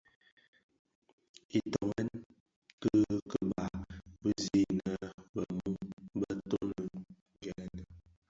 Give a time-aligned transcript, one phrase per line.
[1.59, 2.09] Itōnen
[2.81, 3.65] kii keba
[4.21, 4.95] bi zi innë
[5.33, 5.75] bë-mun
[6.19, 6.85] bë toni
[7.45, 7.81] gènë.